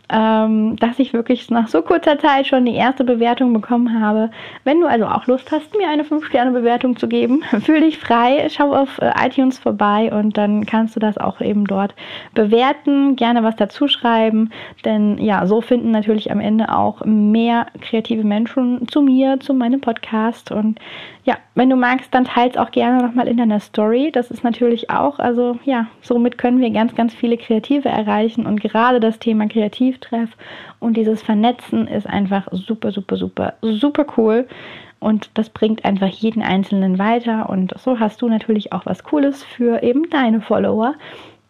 ähm, 0.08 0.76
dass 0.76 0.98
ich 0.98 1.12
wirklich 1.12 1.50
nach 1.50 1.68
so 1.68 1.82
kurzer 1.82 2.18
Zeit 2.18 2.46
schon 2.46 2.64
die 2.64 2.74
erste 2.74 3.02
Bewertung 3.02 3.52
bekommen 3.52 4.00
habe. 4.00 4.30
Wenn 4.64 4.80
du 4.80 4.86
also 4.86 5.06
auch 5.06 5.26
Lust 5.26 5.50
hast, 5.50 5.76
mir 5.76 5.88
eine 5.88 6.04
5-Sterne-Bewertung 6.04 6.96
zu 6.96 7.08
geben, 7.08 7.42
fühl 7.60 7.80
dich 7.80 7.98
frei, 7.98 8.46
schau 8.50 8.72
auf 8.72 8.98
äh, 8.98 9.12
iTunes 9.24 9.58
vorbei 9.58 10.12
und 10.12 10.38
dann 10.38 10.64
kannst 10.64 10.94
du 10.94 11.00
das 11.00 11.18
auch 11.18 11.40
eben 11.40 11.64
dort 11.64 11.94
bewerten, 12.34 13.16
gerne 13.16 13.42
was 13.42 13.56
dazu 13.56 13.88
schreiben, 13.88 14.50
denn 14.84 15.18
ja, 15.18 15.46
so 15.46 15.60
finden 15.60 15.90
natürlich 15.90 16.30
am 16.30 16.40
Ende 16.40 16.72
auch 16.72 17.04
mehr 17.04 17.66
kreative 17.80 18.24
Menschen 18.24 18.86
zu 18.88 19.02
mir, 19.02 19.40
zu 19.40 19.54
meinem 19.54 19.80
Podcast 19.80 20.52
und 20.52 20.78
ja, 21.26 21.38
wenn 21.56 21.68
du 21.68 21.74
magst, 21.74 22.14
dann 22.14 22.24
teils 22.24 22.56
auch 22.56 22.70
gerne 22.70 23.02
nochmal 23.02 23.26
in 23.26 23.36
deiner 23.36 23.58
Story. 23.58 24.12
Das 24.12 24.30
ist 24.30 24.44
natürlich 24.44 24.90
auch, 24.90 25.18
also 25.18 25.58
ja, 25.64 25.88
somit 26.00 26.38
können 26.38 26.60
wir 26.60 26.70
ganz, 26.70 26.94
ganz 26.94 27.12
viele 27.14 27.36
Kreative 27.36 27.88
erreichen 27.88 28.46
und 28.46 28.60
gerade 28.60 29.00
das 29.00 29.18
Thema 29.18 29.46
Kreativtreff 29.96 30.30
und 30.80 30.96
dieses 30.96 31.22
Vernetzen 31.22 31.88
ist 31.88 32.06
einfach 32.06 32.48
super, 32.52 32.92
super, 32.92 33.16
super, 33.16 33.54
super 33.62 34.06
cool. 34.16 34.46
Und 34.98 35.30
das 35.34 35.50
bringt 35.50 35.84
einfach 35.84 36.08
jeden 36.08 36.42
Einzelnen 36.42 36.98
weiter. 36.98 37.50
Und 37.50 37.74
so 37.78 38.00
hast 38.00 38.22
du 38.22 38.28
natürlich 38.28 38.72
auch 38.72 38.86
was 38.86 39.04
Cooles 39.04 39.44
für 39.44 39.82
eben 39.82 40.08
deine 40.08 40.40
Follower. 40.40 40.94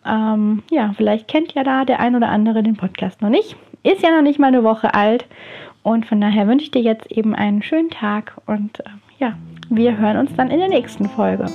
Ähm, 0.05 0.63
ja, 0.71 0.93
vielleicht 0.97 1.29
kennt 1.29 1.55
ja 1.55 1.63
da 1.63 1.85
der 1.85 2.01
ein 2.01 2.17
oder 2.17 2.29
andere 2.29 2.63
den 2.63 2.77
Podcast 2.77 3.23
noch 3.23 3.29
nicht. 3.29 3.57
Ist 3.85 4.03
ja 4.03 4.11
noch 4.11 4.23
nicht 4.23 4.41
mal 4.41 4.49
eine 4.49 4.65
Woche 4.65 4.95
alt. 4.95 5.27
Und 5.85 6.07
von 6.07 6.21
daher 6.21 6.49
wünsche 6.49 6.65
ich 6.65 6.71
dir 6.73 6.83
jetzt 6.83 7.11
eben 7.13 7.35
einen 7.37 7.63
schönen 7.63 7.91
Tag 7.91 8.37
und 8.47 8.81
äh, 8.81 8.85
ja, 9.19 9.35
wir 9.71 9.97
hören 9.97 10.17
uns 10.17 10.35
dann 10.35 10.51
in 10.51 10.59
der 10.59 10.69
nächsten 10.69 11.09
Folge. 11.09 11.47